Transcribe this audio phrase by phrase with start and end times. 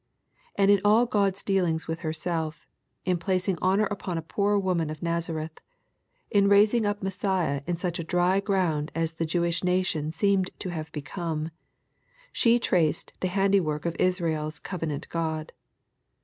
[0.55, 2.65] And in all God's dealings with herself,—
[3.05, 5.61] ^in placing honor upon a poor woman of Nazareth,—
[6.31, 10.69] in raising up Messiah in snch a dry ground as the Jewish nation seemed to
[10.69, 11.51] have become,—
[12.31, 15.53] she traced the handiwork of Israel's covenant God.